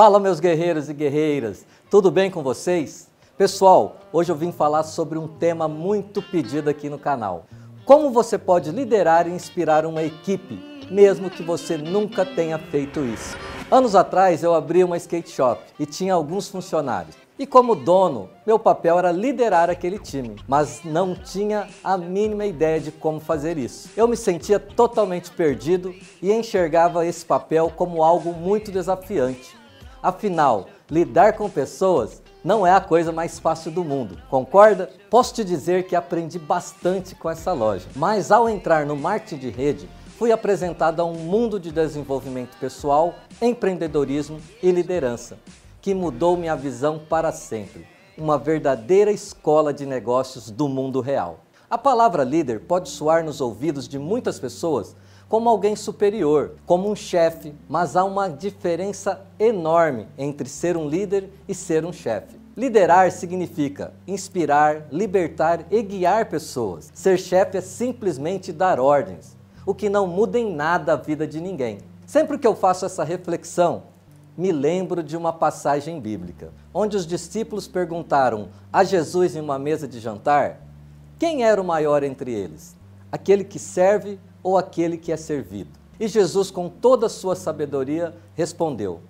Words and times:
Fala, 0.00 0.18
meus 0.18 0.40
guerreiros 0.40 0.88
e 0.88 0.94
guerreiras, 0.94 1.66
tudo 1.90 2.10
bem 2.10 2.30
com 2.30 2.42
vocês? 2.42 3.06
Pessoal, 3.36 3.96
hoje 4.10 4.32
eu 4.32 4.34
vim 4.34 4.50
falar 4.50 4.82
sobre 4.82 5.18
um 5.18 5.28
tema 5.28 5.68
muito 5.68 6.22
pedido 6.22 6.70
aqui 6.70 6.88
no 6.88 6.98
canal. 6.98 7.44
Como 7.84 8.10
você 8.10 8.38
pode 8.38 8.70
liderar 8.70 9.28
e 9.28 9.30
inspirar 9.30 9.84
uma 9.84 10.02
equipe, 10.02 10.58
mesmo 10.90 11.28
que 11.28 11.42
você 11.42 11.76
nunca 11.76 12.24
tenha 12.24 12.58
feito 12.58 13.04
isso? 13.04 13.36
Anos 13.70 13.94
atrás 13.94 14.42
eu 14.42 14.54
abri 14.54 14.82
uma 14.82 14.96
skate 14.96 15.28
shop 15.28 15.62
e 15.78 15.84
tinha 15.84 16.14
alguns 16.14 16.48
funcionários. 16.48 17.14
E 17.38 17.46
como 17.46 17.74
dono, 17.74 18.30
meu 18.46 18.58
papel 18.58 18.98
era 18.98 19.12
liderar 19.12 19.68
aquele 19.68 19.98
time, 19.98 20.34
mas 20.48 20.80
não 20.82 21.14
tinha 21.14 21.68
a 21.84 21.98
mínima 21.98 22.46
ideia 22.46 22.80
de 22.80 22.90
como 22.90 23.20
fazer 23.20 23.58
isso. 23.58 23.90
Eu 23.94 24.08
me 24.08 24.16
sentia 24.16 24.58
totalmente 24.58 25.30
perdido 25.30 25.94
e 26.22 26.32
enxergava 26.32 27.04
esse 27.04 27.22
papel 27.22 27.70
como 27.76 28.02
algo 28.02 28.32
muito 28.32 28.72
desafiante. 28.72 29.59
Afinal, 30.02 30.66
lidar 30.90 31.34
com 31.34 31.50
pessoas 31.50 32.22
não 32.42 32.66
é 32.66 32.72
a 32.72 32.80
coisa 32.80 33.12
mais 33.12 33.38
fácil 33.38 33.70
do 33.70 33.84
mundo, 33.84 34.16
concorda? 34.30 34.88
Posso 35.10 35.34
te 35.34 35.44
dizer 35.44 35.86
que 35.86 35.94
aprendi 35.94 36.38
bastante 36.38 37.14
com 37.14 37.28
essa 37.28 37.52
loja, 37.52 37.86
mas 37.94 38.30
ao 38.30 38.48
entrar 38.48 38.86
no 38.86 38.96
marketing 38.96 39.36
de 39.36 39.50
rede, 39.50 39.88
fui 40.18 40.32
apresentado 40.32 41.00
a 41.00 41.04
um 41.04 41.12
mundo 41.12 41.60
de 41.60 41.70
desenvolvimento 41.70 42.56
pessoal, 42.58 43.14
empreendedorismo 43.42 44.40
e 44.62 44.70
liderança 44.70 45.36
que 45.82 45.94
mudou 45.94 46.36
minha 46.36 46.56
visão 46.56 46.98
para 46.98 47.30
sempre. 47.30 47.86
Uma 48.16 48.38
verdadeira 48.38 49.10
escola 49.10 49.72
de 49.72 49.84
negócios 49.84 50.50
do 50.50 50.66
mundo 50.68 51.00
real. 51.00 51.40
A 51.70 51.78
palavra 51.78 52.24
líder 52.24 52.60
pode 52.60 52.88
soar 52.88 53.24
nos 53.24 53.40
ouvidos 53.40 53.86
de 53.86 53.98
muitas 53.98 54.38
pessoas 54.38 54.96
como 55.30 55.48
alguém 55.48 55.76
superior, 55.76 56.56
como 56.66 56.90
um 56.90 56.96
chefe, 56.96 57.54
mas 57.68 57.94
há 57.94 58.04
uma 58.04 58.28
diferença 58.28 59.24
enorme 59.38 60.08
entre 60.18 60.48
ser 60.48 60.76
um 60.76 60.88
líder 60.88 61.30
e 61.46 61.54
ser 61.54 61.84
um 61.84 61.92
chefe. 61.92 62.36
Liderar 62.56 63.12
significa 63.12 63.94
inspirar, 64.08 64.88
libertar 64.90 65.64
e 65.70 65.80
guiar 65.82 66.28
pessoas. 66.28 66.90
Ser 66.92 67.16
chefe 67.16 67.58
é 67.58 67.60
simplesmente 67.60 68.52
dar 68.52 68.80
ordens, 68.80 69.36
o 69.64 69.72
que 69.72 69.88
não 69.88 70.04
muda 70.04 70.36
em 70.36 70.52
nada 70.52 70.94
a 70.94 70.96
vida 70.96 71.28
de 71.28 71.40
ninguém. 71.40 71.78
Sempre 72.04 72.36
que 72.36 72.46
eu 72.46 72.56
faço 72.56 72.84
essa 72.84 73.04
reflexão, 73.04 73.84
me 74.36 74.50
lembro 74.50 75.00
de 75.00 75.16
uma 75.16 75.32
passagem 75.32 76.00
bíblica, 76.00 76.52
onde 76.74 76.96
os 76.96 77.06
discípulos 77.06 77.68
perguntaram 77.68 78.48
a 78.72 78.82
Jesus 78.82 79.36
em 79.36 79.40
uma 79.40 79.60
mesa 79.60 79.86
de 79.86 80.00
jantar 80.00 80.60
quem 81.20 81.44
era 81.44 81.60
o 81.60 81.64
maior 81.64 82.02
entre 82.02 82.32
eles, 82.32 82.74
aquele 83.12 83.44
que 83.44 83.60
serve 83.60 84.18
ou 84.42 84.56
aquele 84.56 84.96
que 84.96 85.12
é 85.12 85.16
servido. 85.16 85.70
E 85.98 86.08
Jesus, 86.08 86.50
com 86.50 86.68
toda 86.68 87.06
a 87.06 87.10
sua 87.10 87.36
sabedoria, 87.36 88.14
respondeu: 88.34 89.00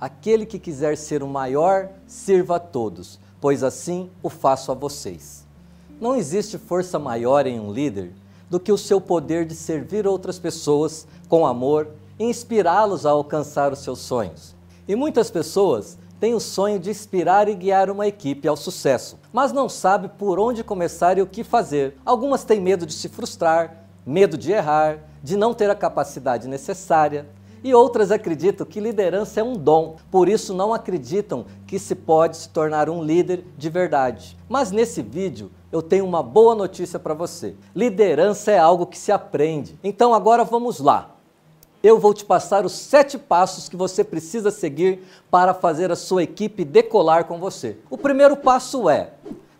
Aquele 0.00 0.44
que 0.44 0.58
quiser 0.58 0.96
ser 0.96 1.22
o 1.22 1.28
maior, 1.28 1.88
sirva 2.06 2.56
a 2.56 2.60
todos, 2.60 3.18
pois 3.40 3.62
assim 3.62 4.10
o 4.22 4.28
faço 4.28 4.70
a 4.70 4.74
vocês. 4.74 5.46
Não 6.00 6.14
existe 6.14 6.58
força 6.58 6.98
maior 6.98 7.46
em 7.46 7.58
um 7.58 7.72
líder 7.72 8.12
do 8.50 8.60
que 8.60 8.72
o 8.72 8.78
seu 8.78 9.00
poder 9.00 9.46
de 9.46 9.54
servir 9.54 10.06
outras 10.06 10.38
pessoas 10.38 11.06
com 11.28 11.46
amor 11.46 11.88
e 12.18 12.24
inspirá-los 12.24 13.06
a 13.06 13.10
alcançar 13.10 13.72
os 13.72 13.78
seus 13.78 14.00
sonhos. 14.00 14.54
E 14.86 14.94
muitas 14.94 15.30
pessoas 15.30 15.96
têm 16.20 16.34
o 16.34 16.40
sonho 16.40 16.78
de 16.78 16.90
inspirar 16.90 17.48
e 17.48 17.54
guiar 17.54 17.90
uma 17.90 18.06
equipe 18.06 18.46
ao 18.46 18.56
sucesso, 18.56 19.18
mas 19.32 19.52
não 19.52 19.68
sabe 19.68 20.08
por 20.08 20.38
onde 20.38 20.62
começar 20.62 21.18
e 21.18 21.22
o 21.22 21.26
que 21.26 21.42
fazer. 21.42 21.96
Algumas 22.04 22.44
têm 22.44 22.60
medo 22.60 22.86
de 22.86 22.92
se 22.92 23.08
frustrar, 23.08 23.83
medo 24.06 24.36
de 24.36 24.52
errar, 24.52 24.98
de 25.22 25.36
não 25.36 25.54
ter 25.54 25.70
a 25.70 25.74
capacidade 25.74 26.48
necessária. 26.48 27.26
E 27.62 27.72
outras 27.72 28.10
acreditam 28.10 28.66
que 28.66 28.80
liderança 28.80 29.40
é 29.40 29.42
um 29.42 29.54
dom, 29.54 29.96
por 30.10 30.28
isso 30.28 30.52
não 30.52 30.74
acreditam 30.74 31.46
que 31.66 31.78
se 31.78 31.94
pode 31.94 32.36
se 32.36 32.48
tornar 32.50 32.90
um 32.90 33.02
líder 33.02 33.44
de 33.56 33.70
verdade. 33.70 34.36
Mas 34.48 34.70
nesse 34.70 35.00
vídeo 35.00 35.50
eu 35.72 35.80
tenho 35.80 36.04
uma 36.04 36.22
boa 36.22 36.54
notícia 36.54 36.98
para 36.98 37.14
você. 37.14 37.54
Liderança 37.74 38.50
é 38.50 38.58
algo 38.58 38.86
que 38.86 38.98
se 38.98 39.10
aprende. 39.10 39.78
Então 39.82 40.12
agora 40.12 40.44
vamos 40.44 40.78
lá 40.78 41.14
eu 41.84 41.98
vou 41.98 42.14
te 42.14 42.24
passar 42.24 42.64
os 42.64 42.72
sete 42.72 43.18
passos 43.18 43.68
que 43.68 43.76
você 43.76 44.02
precisa 44.02 44.50
seguir 44.50 45.00
para 45.30 45.52
fazer 45.52 45.92
a 45.92 45.96
sua 45.96 46.22
equipe 46.22 46.64
decolar 46.64 47.26
com 47.26 47.38
você. 47.38 47.76
O 47.90 47.98
primeiro 47.98 48.38
passo 48.38 48.88
é: 48.88 49.10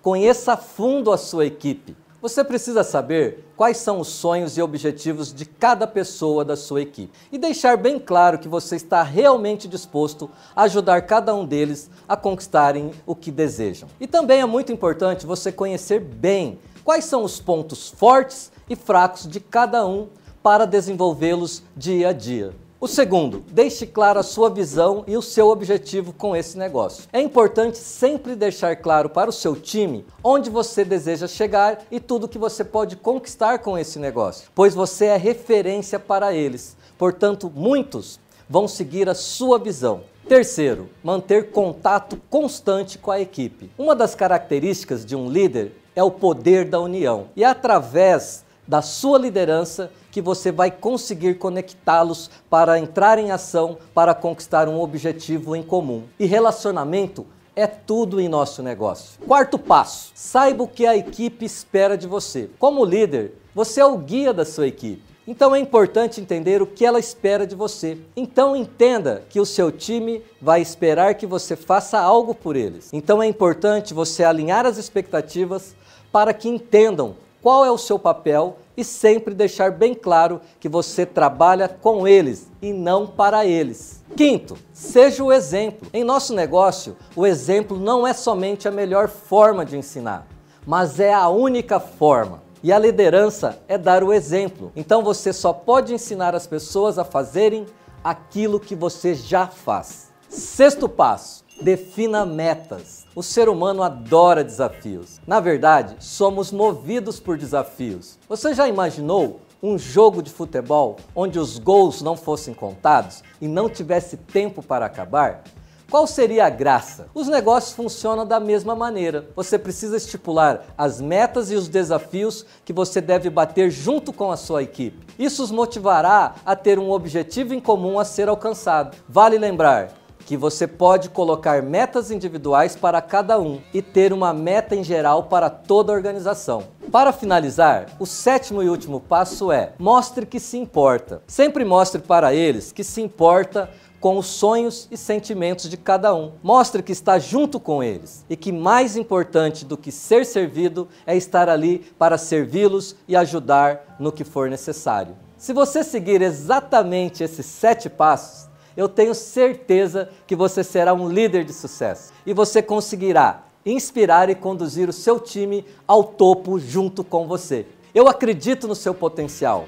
conheça 0.00 0.54
a 0.54 0.56
fundo 0.56 1.12
a 1.12 1.18
sua 1.18 1.44
equipe. 1.44 1.94
Você 2.24 2.42
precisa 2.42 2.82
saber 2.82 3.44
quais 3.54 3.76
são 3.76 4.00
os 4.00 4.08
sonhos 4.08 4.56
e 4.56 4.62
objetivos 4.62 5.30
de 5.30 5.44
cada 5.44 5.86
pessoa 5.86 6.42
da 6.42 6.56
sua 6.56 6.80
equipe 6.80 7.12
e 7.30 7.36
deixar 7.36 7.76
bem 7.76 7.98
claro 7.98 8.38
que 8.38 8.48
você 8.48 8.76
está 8.76 9.02
realmente 9.02 9.68
disposto 9.68 10.30
a 10.56 10.62
ajudar 10.62 11.02
cada 11.02 11.34
um 11.34 11.44
deles 11.44 11.90
a 12.08 12.16
conquistarem 12.16 12.92
o 13.04 13.14
que 13.14 13.30
desejam. 13.30 13.90
E 14.00 14.06
também 14.06 14.40
é 14.40 14.46
muito 14.46 14.72
importante 14.72 15.26
você 15.26 15.52
conhecer 15.52 16.00
bem 16.00 16.58
quais 16.82 17.04
são 17.04 17.24
os 17.24 17.40
pontos 17.40 17.90
fortes 17.90 18.50
e 18.70 18.74
fracos 18.74 19.28
de 19.28 19.38
cada 19.38 19.86
um 19.86 20.08
para 20.42 20.64
desenvolvê-los 20.64 21.62
dia 21.76 22.08
a 22.08 22.12
dia. 22.14 22.54
O 22.84 22.86
segundo, 22.86 23.42
deixe 23.50 23.86
clara 23.86 24.20
a 24.20 24.22
sua 24.22 24.50
visão 24.50 25.04
e 25.06 25.16
o 25.16 25.22
seu 25.22 25.48
objetivo 25.48 26.12
com 26.12 26.36
esse 26.36 26.58
negócio. 26.58 27.04
É 27.14 27.18
importante 27.18 27.78
sempre 27.78 28.36
deixar 28.36 28.76
claro 28.76 29.08
para 29.08 29.30
o 29.30 29.32
seu 29.32 29.56
time 29.56 30.04
onde 30.22 30.50
você 30.50 30.84
deseja 30.84 31.26
chegar 31.26 31.78
e 31.90 31.98
tudo 31.98 32.28
que 32.28 32.36
você 32.36 32.62
pode 32.62 32.96
conquistar 32.96 33.60
com 33.60 33.78
esse 33.78 33.98
negócio, 33.98 34.50
pois 34.54 34.74
você 34.74 35.06
é 35.06 35.16
referência 35.16 35.98
para 35.98 36.34
eles. 36.34 36.76
Portanto, 36.98 37.50
muitos 37.56 38.20
vão 38.46 38.68
seguir 38.68 39.08
a 39.08 39.14
sua 39.14 39.58
visão. 39.58 40.02
Terceiro, 40.28 40.90
manter 41.02 41.52
contato 41.52 42.20
constante 42.28 42.98
com 42.98 43.10
a 43.10 43.18
equipe. 43.18 43.70
Uma 43.78 43.96
das 43.96 44.14
características 44.14 45.06
de 45.06 45.16
um 45.16 45.30
líder 45.30 45.72
é 45.96 46.02
o 46.02 46.10
poder 46.10 46.66
da 46.66 46.80
união. 46.80 47.28
E 47.34 47.44
através 47.44 48.44
da 48.68 48.82
sua 48.82 49.18
liderança 49.18 49.90
que 50.14 50.22
você 50.22 50.52
vai 50.52 50.70
conseguir 50.70 51.34
conectá-los 51.34 52.30
para 52.48 52.78
entrar 52.78 53.18
em 53.18 53.32
ação 53.32 53.78
para 53.92 54.14
conquistar 54.14 54.68
um 54.68 54.80
objetivo 54.80 55.56
em 55.56 55.62
comum. 55.64 56.04
E 56.20 56.24
relacionamento 56.24 57.26
é 57.56 57.66
tudo 57.66 58.20
em 58.20 58.28
nosso 58.28 58.62
negócio. 58.62 59.18
Quarto 59.26 59.58
passo: 59.58 60.12
saiba 60.14 60.62
o 60.62 60.68
que 60.68 60.86
a 60.86 60.96
equipe 60.96 61.44
espera 61.44 61.98
de 61.98 62.06
você. 62.06 62.48
Como 62.60 62.84
líder, 62.84 63.32
você 63.52 63.80
é 63.80 63.84
o 63.84 63.98
guia 63.98 64.32
da 64.32 64.44
sua 64.44 64.68
equipe. 64.68 65.02
Então 65.26 65.52
é 65.52 65.58
importante 65.58 66.20
entender 66.20 66.62
o 66.62 66.66
que 66.66 66.86
ela 66.86 67.00
espera 67.00 67.44
de 67.44 67.56
você. 67.56 67.98
Então 68.14 68.54
entenda 68.54 69.24
que 69.28 69.40
o 69.40 69.46
seu 69.46 69.72
time 69.72 70.22
vai 70.40 70.62
esperar 70.62 71.16
que 71.16 71.26
você 71.26 71.56
faça 71.56 71.98
algo 71.98 72.36
por 72.36 72.54
eles. 72.54 72.88
Então 72.92 73.20
é 73.20 73.26
importante 73.26 73.92
você 73.92 74.22
alinhar 74.22 74.64
as 74.64 74.78
expectativas 74.78 75.74
para 76.12 76.32
que 76.32 76.48
entendam 76.48 77.16
qual 77.42 77.64
é 77.64 77.70
o 77.70 77.76
seu 77.76 77.98
papel 77.98 78.58
e 78.76 78.84
sempre 78.84 79.34
deixar 79.34 79.70
bem 79.70 79.94
claro 79.94 80.40
que 80.58 80.68
você 80.68 81.06
trabalha 81.06 81.68
com 81.68 82.06
eles 82.06 82.48
e 82.60 82.72
não 82.72 83.06
para 83.06 83.46
eles. 83.46 84.02
Quinto, 84.16 84.56
seja 84.72 85.22
o 85.22 85.32
exemplo. 85.32 85.88
Em 85.92 86.04
nosso 86.04 86.34
negócio, 86.34 86.96
o 87.14 87.26
exemplo 87.26 87.78
não 87.78 88.06
é 88.06 88.12
somente 88.12 88.66
a 88.66 88.70
melhor 88.70 89.08
forma 89.08 89.64
de 89.64 89.76
ensinar, 89.76 90.26
mas 90.66 90.98
é 90.98 91.12
a 91.12 91.28
única 91.28 91.78
forma. 91.78 92.42
E 92.62 92.72
a 92.72 92.78
liderança 92.78 93.62
é 93.68 93.76
dar 93.76 94.02
o 94.02 94.12
exemplo. 94.12 94.72
Então 94.74 95.02
você 95.02 95.32
só 95.34 95.52
pode 95.52 95.92
ensinar 95.92 96.34
as 96.34 96.46
pessoas 96.46 96.98
a 96.98 97.04
fazerem 97.04 97.66
aquilo 98.02 98.58
que 98.58 98.74
você 98.74 99.14
já 99.14 99.46
faz. 99.46 100.10
Sexto 100.30 100.88
passo: 100.88 101.43
Defina 101.60 102.26
metas. 102.26 103.06
O 103.14 103.22
ser 103.22 103.48
humano 103.48 103.82
adora 103.82 104.42
desafios. 104.42 105.20
Na 105.26 105.38
verdade, 105.38 105.96
somos 106.00 106.50
movidos 106.50 107.20
por 107.20 107.38
desafios. 107.38 108.18
Você 108.28 108.52
já 108.54 108.68
imaginou 108.68 109.40
um 109.62 109.78
jogo 109.78 110.22
de 110.22 110.30
futebol 110.30 110.96
onde 111.14 111.38
os 111.38 111.58
gols 111.58 112.02
não 112.02 112.16
fossem 112.16 112.52
contados 112.52 113.22
e 113.40 113.46
não 113.46 113.68
tivesse 113.68 114.16
tempo 114.16 114.62
para 114.62 114.84
acabar? 114.84 115.44
Qual 115.90 116.08
seria 116.08 116.46
a 116.46 116.50
graça? 116.50 117.06
Os 117.14 117.28
negócios 117.28 117.72
funcionam 117.72 118.26
da 118.26 118.40
mesma 118.40 118.74
maneira. 118.74 119.28
Você 119.36 119.56
precisa 119.56 119.96
estipular 119.96 120.64
as 120.76 121.00
metas 121.00 121.52
e 121.52 121.54
os 121.54 121.68
desafios 121.68 122.44
que 122.64 122.72
você 122.72 123.00
deve 123.00 123.30
bater 123.30 123.70
junto 123.70 124.12
com 124.12 124.32
a 124.32 124.36
sua 124.36 124.62
equipe. 124.62 125.06
Isso 125.16 125.42
os 125.42 125.52
motivará 125.52 126.34
a 126.44 126.56
ter 126.56 126.80
um 126.80 126.90
objetivo 126.90 127.54
em 127.54 127.60
comum 127.60 127.98
a 127.98 128.04
ser 128.04 128.28
alcançado. 128.28 128.96
Vale 129.08 129.38
lembrar, 129.38 129.92
que 130.24 130.36
você 130.36 130.66
pode 130.66 131.10
colocar 131.10 131.62
metas 131.62 132.10
individuais 132.10 132.74
para 132.74 133.00
cada 133.02 133.38
um 133.38 133.60
e 133.72 133.82
ter 133.82 134.12
uma 134.12 134.32
meta 134.32 134.74
em 134.74 134.82
geral 134.82 135.24
para 135.24 135.50
toda 135.50 135.92
a 135.92 135.96
organização. 135.96 136.64
Para 136.90 137.12
finalizar, 137.12 137.86
o 137.98 138.06
sétimo 138.06 138.62
e 138.62 138.68
último 138.68 139.00
passo 139.00 139.52
é: 139.52 139.72
mostre 139.78 140.24
que 140.24 140.40
se 140.40 140.56
importa. 140.56 141.22
Sempre 141.26 141.64
mostre 141.64 142.00
para 142.00 142.32
eles 142.34 142.72
que 142.72 142.84
se 142.84 143.00
importa 143.00 143.70
com 144.00 144.18
os 144.18 144.26
sonhos 144.26 144.86
e 144.90 144.98
sentimentos 144.98 145.68
de 145.68 145.78
cada 145.78 146.14
um. 146.14 146.32
Mostre 146.42 146.82
que 146.82 146.92
está 146.92 147.18
junto 147.18 147.58
com 147.58 147.82
eles 147.82 148.22
e 148.28 148.36
que 148.36 148.52
mais 148.52 148.96
importante 148.98 149.64
do 149.64 149.78
que 149.78 149.90
ser 149.90 150.26
servido 150.26 150.88
é 151.06 151.16
estar 151.16 151.48
ali 151.48 151.78
para 151.98 152.18
servi-los 152.18 152.96
e 153.08 153.16
ajudar 153.16 153.96
no 153.98 154.12
que 154.12 154.22
for 154.22 154.50
necessário. 154.50 155.16
Se 155.38 155.54
você 155.54 155.82
seguir 155.82 156.20
exatamente 156.20 157.24
esses 157.24 157.46
sete 157.46 157.88
passos, 157.88 158.48
eu 158.76 158.88
tenho 158.88 159.14
certeza 159.14 160.08
que 160.26 160.34
você 160.34 160.64
será 160.64 160.92
um 160.92 161.08
líder 161.08 161.44
de 161.44 161.52
sucesso 161.52 162.12
e 162.26 162.32
você 162.32 162.60
conseguirá 162.62 163.44
inspirar 163.64 164.28
e 164.28 164.34
conduzir 164.34 164.88
o 164.88 164.92
seu 164.92 165.18
time 165.18 165.64
ao 165.86 166.04
topo 166.04 166.58
junto 166.58 167.02
com 167.02 167.26
você. 167.26 167.66
Eu 167.94 168.08
acredito 168.08 168.66
no 168.66 168.74
seu 168.74 168.92
potencial. 168.92 169.66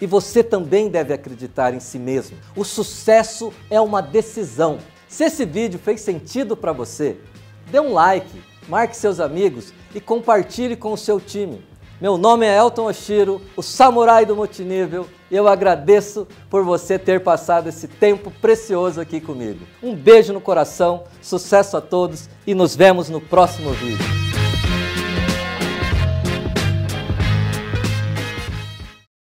E 0.00 0.06
você 0.06 0.42
também 0.42 0.88
deve 0.88 1.14
acreditar 1.14 1.72
em 1.72 1.80
si 1.80 1.98
mesmo. 1.98 2.36
O 2.54 2.64
sucesso 2.64 3.52
é 3.70 3.80
uma 3.80 4.02
decisão. 4.02 4.78
Se 5.08 5.24
esse 5.24 5.44
vídeo 5.44 5.78
fez 5.78 6.00
sentido 6.02 6.56
para 6.56 6.72
você, 6.72 7.16
dê 7.70 7.80
um 7.80 7.92
like, 7.92 8.42
marque 8.68 8.96
seus 8.96 9.20
amigos 9.20 9.72
e 9.94 10.00
compartilhe 10.00 10.76
com 10.76 10.92
o 10.92 10.98
seu 10.98 11.18
time. 11.18 11.64
Meu 11.98 12.18
nome 12.18 12.44
é 12.44 12.58
Elton 12.58 12.88
Oshiro, 12.88 13.40
o 13.56 13.62
samurai 13.62 14.26
do 14.26 14.36
multinível, 14.36 15.08
eu 15.30 15.48
agradeço 15.48 16.26
por 16.48 16.64
você 16.64 16.98
ter 16.98 17.20
passado 17.20 17.68
esse 17.68 17.88
tempo 17.88 18.30
precioso 18.40 19.00
aqui 19.00 19.20
comigo. 19.20 19.60
Um 19.82 19.94
beijo 19.94 20.32
no 20.32 20.40
coração, 20.40 21.04
sucesso 21.20 21.76
a 21.76 21.80
todos 21.80 22.28
e 22.46 22.54
nos 22.54 22.76
vemos 22.76 23.08
no 23.08 23.20
próximo 23.20 23.70
vídeo. 23.70 24.25